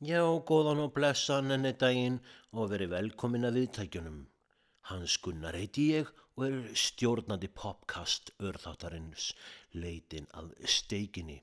[0.00, 2.16] Já, góðan og blessan enni daginn
[2.56, 4.22] og verið velkomin að viðtækjunum.
[4.90, 9.28] Hans Gunnar heiti ég og er stjórnandi popkast örþáttarins
[9.76, 11.36] leitin að steikinni.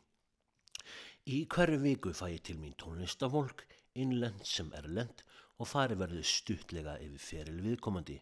[1.32, 3.64] Í hverju viku fæ ég til mín tónlistafólk,
[4.04, 5.24] innlend sem erlend
[5.60, 8.18] og fari verður stuttlega yfir feril viðkomandi.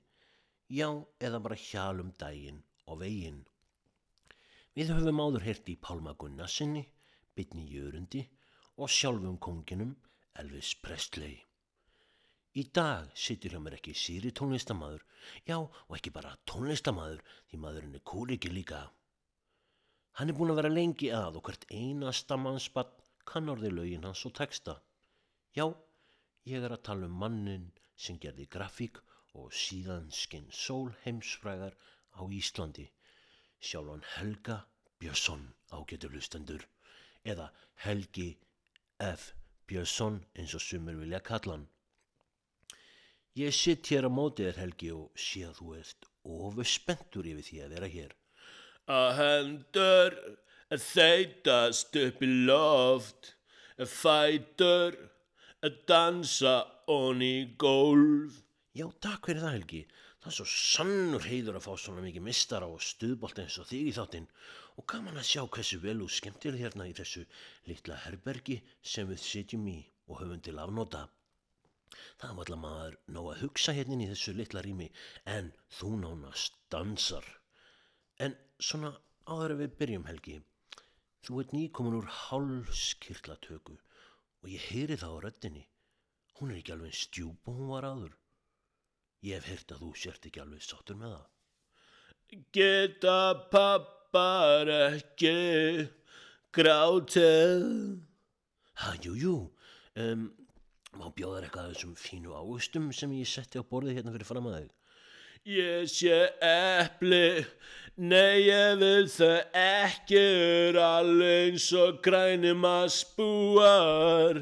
[0.70, 3.42] Já, eða bara hjálum daginn og veginn.
[4.78, 6.86] Við höfum áður hert í Pálma Gunnarsinni,
[7.34, 8.28] Bytni Jörundi
[8.78, 9.98] og sjálfum konginum
[10.38, 11.42] Elvis Presley.
[12.56, 15.02] Í dag sittur hjá mér ekki síri tónlistamadur,
[15.44, 18.80] já og ekki bara tónlistamadur því maðurinn er kúriki líka.
[20.16, 22.94] Hann er búin að vera lengi að og hvert einasta mannspann
[23.28, 24.78] kann orði lögin hans og texta.
[25.52, 25.68] Já,
[26.48, 27.68] ég er að tala um mannin
[28.06, 29.04] sem gerði grafík
[29.36, 31.76] og síðan skinn sól heimsfrægar
[32.16, 32.88] á Íslandi.
[33.60, 34.62] Sjálfan Helga
[35.04, 36.64] Björnsson ágetur lustendur
[37.28, 37.52] eða
[37.84, 38.32] Helgi
[39.04, 39.34] F.
[39.68, 41.72] Björnsson eins og sumur vilja kalla hann.
[43.36, 47.58] Ég sitt hér á mótið Helgi og sé að þú ert ofur spenntur yfir því
[47.66, 48.14] að vera hér.
[48.88, 50.16] Að hendur
[50.86, 53.34] þeitast upp í loft,
[53.92, 54.96] fætur
[55.92, 56.54] dansa
[56.88, 58.40] onni í gólf.
[58.72, 59.82] Já, takk fyrir það Helgi.
[60.24, 63.92] Það er svo sannur heiður að fá svona mikið mistara og stuðbolt eins og þig
[63.92, 64.30] í þáttinn
[64.80, 67.28] og gaman að sjá hversu vel og skemmtir hérna í þessu
[67.68, 69.78] litla herbergi sem við sitjum í
[70.08, 71.04] og höfum til afnóta.
[72.22, 74.90] Það var alltaf maður nóg að hugsa hérna í þessu litla rými
[75.36, 77.28] en þú nánast dansar.
[78.20, 78.94] En svona
[79.28, 80.40] áður við byrjum Helgi,
[81.26, 85.66] þú ert nýkomin úr hálskirtlatöku og ég heyri það á röttinni.
[86.40, 88.14] Hún er ekki alveg stjúb og hún var aður.
[89.26, 91.30] Ég hef heyrt að þú sért ekki alveg sáttur með það.
[92.56, 93.20] Geta
[93.54, 95.36] pappar ekki
[96.56, 97.66] grátið?
[98.82, 99.36] Ha, jú, jú.
[99.96, 100.28] Um,
[101.00, 104.50] má bjóðar eitthvað af þessum fínu águstum sem ég setti á borðið hérna fyrir fram
[104.50, 104.74] að þig.
[105.46, 107.46] Ég sé epli,
[108.02, 114.42] nei ég vil þau ekki er alveg eins og grænum að spúar.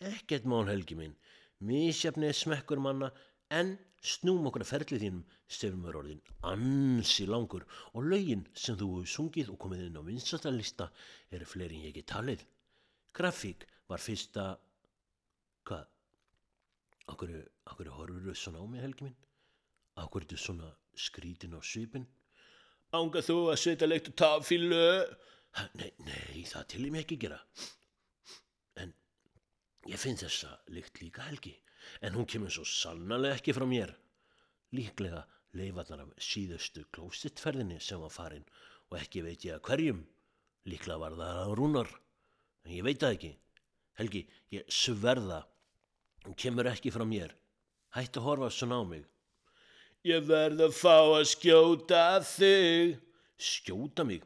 [0.00, 1.16] Ekkert mál helgi minn.
[1.60, 3.10] Mísjafni er smekkur manna
[3.52, 8.90] en snúm okkur að ferlið þínum stefnum er orðin ansi langur og lögin sem þú
[8.96, 10.90] hefur sungið og komið inn á vinstastalista
[11.30, 12.44] eru fleiri en ég ekki talið.
[13.16, 14.54] Grafík var fyrsta,
[15.66, 15.86] hvað,
[17.12, 17.32] okkur,
[17.72, 19.18] okkur horfur þau svona á mig helgi minn?
[20.02, 20.72] Okkur er þetta svona
[21.06, 22.06] skrítin á svipin?
[22.96, 24.82] Ánga þú að setja leikt og tafílu?
[25.80, 27.38] Nei, nei, það til ég mig ekki gera.
[28.82, 28.92] En
[29.88, 31.54] ég finn þessa lykt líka helgi
[32.04, 33.92] en hún kemur svo sannarlega ekki frá mér.
[34.76, 35.24] Líklega
[35.56, 38.46] leifarnar af síðustu klósittferðinni sem var farin
[38.90, 40.04] og ekki veit ég að hverjum.
[40.66, 41.90] Líklega var það að rúnar,
[42.66, 43.32] en ég veit það ekki.
[43.96, 44.22] Helgi,
[44.52, 45.44] ég sverða,
[46.34, 47.34] kemur ekki frá mér.
[47.94, 49.04] Hætti að horfa svona á mig.
[50.06, 52.96] Ég verð að fá að skjóta þig.
[53.36, 54.24] Skjóta mig?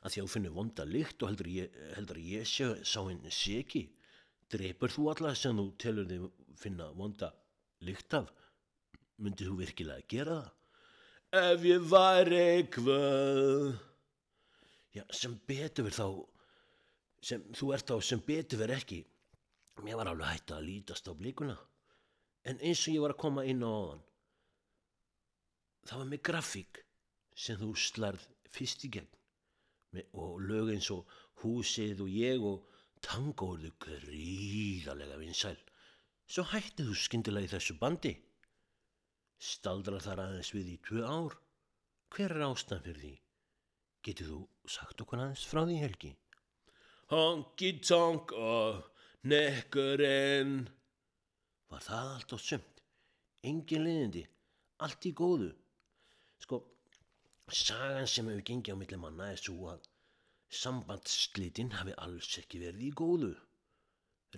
[0.00, 3.32] Að því að þú finnir vonda lykt og heldur ég, heldur ég sé, sá henni
[3.34, 3.84] seki.
[4.50, 6.28] Dreipur þú alla sem þú telur þig
[6.60, 7.30] finna vonda
[7.86, 8.30] lykt af?
[9.20, 10.56] Myndið þú virkilega gera það?
[11.40, 13.76] Ef ég var eitthvað.
[14.90, 16.08] Já, sem betur verð þá,
[17.22, 19.04] sem þú ert á sem betur verð ekki.
[19.84, 21.56] Mér var alveg hægt að lítast á blíkuna.
[22.48, 24.02] En eins og ég var að koma inn á áðan,
[25.88, 26.80] það var með grafík
[27.36, 29.08] sem þú slarð fyrst í gegn
[29.96, 31.08] með, og lög eins og
[31.42, 32.66] húsið og ég og
[33.04, 35.56] tangóðu gríðarlega vinsæl.
[36.30, 38.12] Svo hættið þú skyndilega í þessu bandi.
[39.40, 41.36] Staldrar þar aðeins við í tvö ár.
[42.12, 43.14] Hver er ástæðan fyrir því?
[44.06, 44.40] Getið þú
[44.76, 46.12] sagt okkur aðeins frá því helgi?
[47.10, 48.89] Honky tonk og
[49.28, 50.68] nekkurinn.
[51.68, 52.80] Var það allt á sömt?
[53.44, 54.22] Engin liðindi?
[54.80, 55.50] Allt í góðu?
[56.40, 56.60] Sko,
[57.52, 59.84] sagan sem hefur gengið á milli manna er svo að
[60.60, 63.34] sambandslitinn hafi alls ekki verið í góðu.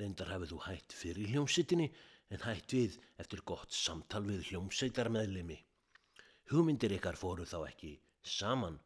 [0.00, 1.88] Reyndar hafið þú hætt fyrir hljómsittinni
[2.34, 5.60] en hætt við eftir gott samtal við hljómseitar meðlemi.
[6.50, 7.94] Hugmyndir ykkar fóru þá ekki
[8.26, 8.80] saman.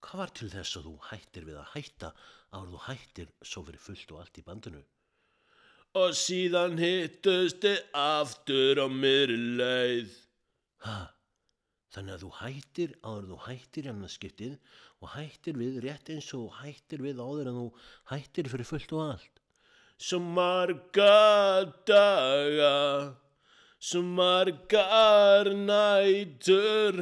[0.00, 2.14] Hvað var til þess að þú hættir við að hætta
[2.56, 4.86] áður þú hættir svo fyrir fullt og allt í bandinu?
[5.96, 10.16] Og síðan hittust þið aftur á mér leið.
[10.84, 10.96] Ha,
[11.96, 14.56] Þannig að þú hættir áður þú hættir hann að skiptið
[15.00, 17.68] og hættir við rétt eins og hættir við áður en þú
[18.10, 19.40] hættir fyrir fullt og allt.
[19.96, 21.14] Svo marga
[21.88, 22.74] daga,
[23.80, 27.00] svo margar nætur.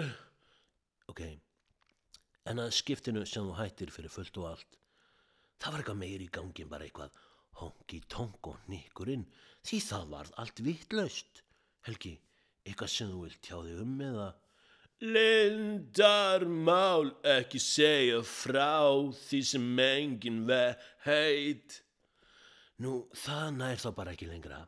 [1.10, 1.24] Ok,
[2.46, 4.78] en að skiptinu sem þú hættir fyrir fullt og allt,
[5.58, 7.18] það var eitthvað meiri í gangi en bara eitthvað
[7.60, 9.26] hongi tonk og nikkurinn
[9.64, 11.42] því það varð allt vittlaust.
[11.84, 12.14] Helgi,
[12.64, 14.30] eitthvað sem þú vilt tjá þig um eða...
[15.04, 18.88] Lindarmál ekki segja frá
[19.26, 21.82] því sem engin veit.
[22.80, 24.62] Nú, það nær þá bara ekki lengra.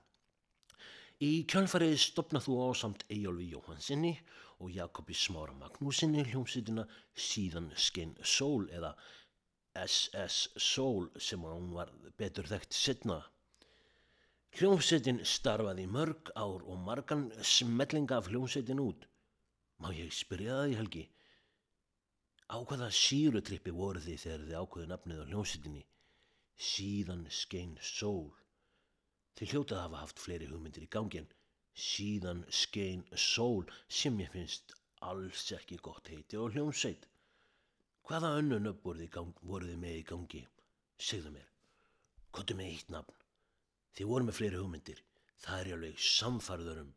[1.24, 4.12] Í kjölfarið stopna þú ásamt Eyjólfi Jóhansinni
[4.60, 6.84] og Jakobi Smára Magnúsinni hljómsveitina
[7.16, 8.92] síðan skein Sól eða
[9.84, 13.18] SS Sól sem hún var betur þekkt setna.
[14.56, 19.04] Hljómsveitin starfaði mörg ár og margan smellinga af hljómsveitin út.
[19.80, 21.04] Má ég spyrja það í helgi?
[22.48, 25.82] Á hvaða sírutrippi voru þið þegar þið ákveðu nafnið á hljómsveitinni?
[26.70, 28.30] Síðan skein sól.
[29.36, 31.28] Þið hljótað hafa haft fleiri hugmyndir í gangin.
[31.76, 33.68] Síðan skein sól
[34.00, 34.72] sem ég finnst
[35.04, 37.04] alls ekki gott heiti á hljómsveit.
[38.06, 40.42] Hvaða önnu nöfn gang, voru þið með í gangi?
[41.02, 41.48] Segðu mér.
[42.30, 43.16] Kottu með eitt nafn.
[43.98, 45.00] Þið voru með fleiri hugmyndir.
[45.42, 46.92] Það er ég alveg samfarður um.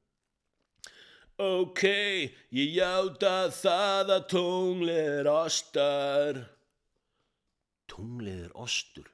[1.39, 1.83] Ok,
[2.51, 6.41] ég játa það að tunglir ostar.
[7.89, 9.09] Tunglið er ostur.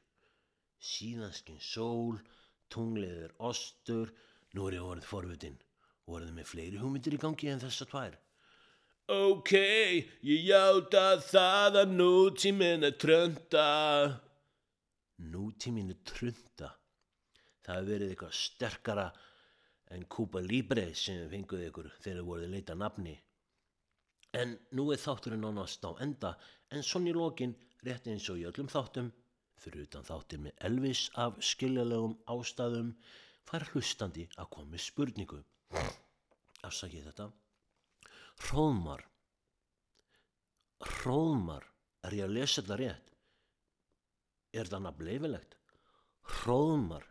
[0.81, 2.19] Síðanskinn sól,
[2.73, 4.11] tunglið er ostur.
[4.51, 5.59] Nú er ég orðið forvitin.
[6.09, 8.19] Voruð þið með fleiri hugmyndir í gangi en þessa tvær?
[9.05, 9.51] Ok,
[10.25, 13.65] ég játa það að nútíminn er trönda.
[15.21, 16.71] Nútíminn er trunda.
[17.61, 19.05] Það hefur verið eitthvað sterkara
[19.93, 23.15] en Kúpa Libre sem við fenguð ykkur þegar þið voruð að leita nafni.
[24.41, 26.33] En nú er þátturinn ánast á enda
[26.73, 27.53] en svona í lokin
[27.85, 29.13] rétt eins og í öllum þáttum
[29.61, 32.95] fyrir utan þáttir með Elvis af skiljalegum ástæðum
[33.45, 35.43] fær hlustandi að koma með spurningu.
[36.65, 37.33] Afsakið þetta.
[38.43, 39.05] Hróðmar.
[40.85, 41.65] Hróðmar.
[42.05, 43.13] Er ég að lesa þetta rétt?
[44.53, 45.55] Er þetta nafn leifilegt?
[46.35, 47.05] Hróðmar.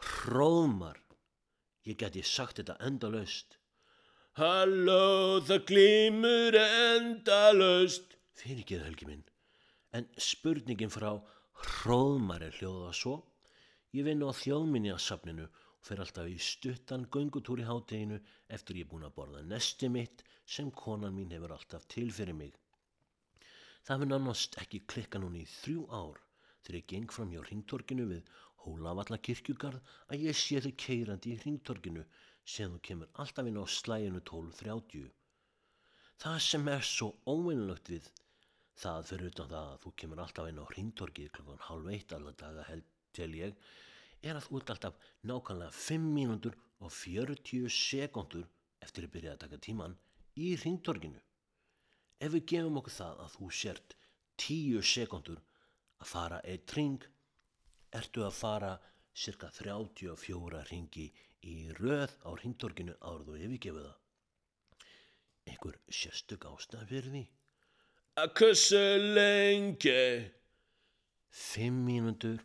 [0.00, 1.00] Hróðmar.
[1.88, 3.58] Ég geti sagt þetta endalaust.
[4.38, 8.16] Halló, það glímur endalaust.
[8.38, 9.24] Fyrir ekki það helgi minn.
[9.92, 11.10] En spurningin frá
[11.60, 13.16] Hróðmar er hljóða svo.
[13.92, 15.48] Ég vinn á þjóðminniasafninu
[15.80, 18.18] og fer alltaf í stuttan göngutúr í hátteginu
[18.56, 20.24] eftir ég er búin að borða nesti mitt
[20.54, 22.52] sem konan mín hefur alltaf til fyrir mig.
[23.86, 26.20] Það finn annars ekki klikka núni í þrjú ár
[26.64, 28.28] þegar ég geng fram hjá ringtorkinu við
[28.64, 32.04] Hólavalla kirkjugarð að ég sé þau keirandi í ringtorkinu
[32.54, 35.06] sem þú kemur alltaf inn á slæginu 12.30.
[36.20, 38.10] Það sem er svo óvinnlögt við
[38.82, 42.36] það fyrir utan það að þú kemur alltaf inn á ringtorkið klokkan halv eitt alla
[42.44, 43.70] daga held til ég
[44.22, 48.48] er að þú ert alltaf nákvæmlega 5 mínútur og 40 sekundur
[48.84, 49.96] eftir að byrja að taka tíman
[50.40, 51.20] í ringtorkinu.
[52.20, 53.96] Ef við gefum okkur það að þú sért
[54.44, 55.40] 10 sekundur
[56.00, 57.00] að fara eitt ring,
[57.92, 58.74] ertu að fara
[59.16, 61.08] cirka 34 ringi
[61.48, 63.96] í röð á ringtorkinu áður þú yfirgefu það.
[65.50, 67.24] Einhver sérstök ástæð fyrir því?
[68.20, 68.84] Að hversu
[69.16, 70.30] lengi?
[71.30, 72.40] 5 mínútur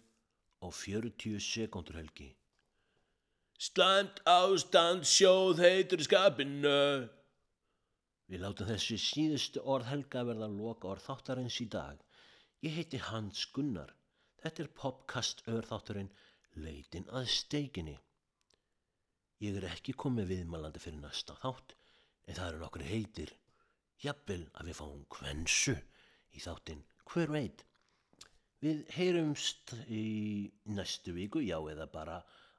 [0.65, 2.31] og 40 sekundur helgi.
[3.55, 7.07] Slæmt ástand sjóð heitur skapinu.
[8.27, 12.01] Við látum þessi síðustu orð helga verða loka orð þáttarins í dag.
[12.65, 13.93] Ég heiti Hans Gunnar.
[14.41, 16.11] Þetta er popkast örþátturinn
[16.65, 17.95] Leitin að steikinni.
[19.43, 21.75] Ég er ekki komið viðmælandi fyrir næsta þátt
[22.25, 23.33] en það eru nokkru heitir.
[24.03, 25.75] Jafnvel að við fáum kvensu
[26.35, 27.63] í þáttinn hver veit.
[28.65, 30.05] Við heyrumst í
[30.73, 32.15] næstu viku, já eða bara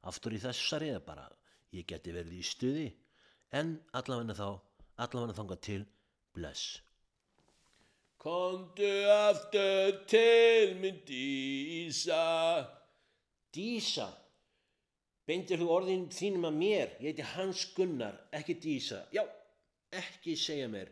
[0.07, 1.25] aftur í þessari eða bara
[1.75, 2.85] ég geti verið í stuði
[3.59, 4.61] en allavegna þá,
[5.03, 5.81] allavegna þangað til
[6.37, 6.77] bless.
[8.23, 12.23] Komdu aftur til minn dísa.
[13.57, 14.07] Dísa,
[15.27, 19.03] beindir þú orðin þínum að mér, ég heiti Hans Gunnar, ekki Dísa.
[19.15, 19.25] Já,
[19.91, 20.91] ekki segja mér,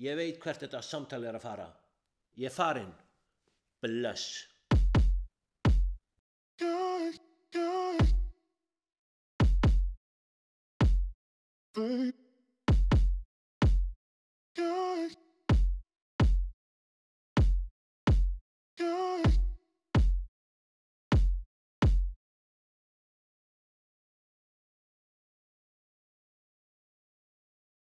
[0.00, 1.66] ég veit hvert þetta samtali er að fara.
[2.38, 2.56] Ég er
[3.82, 4.48] blush.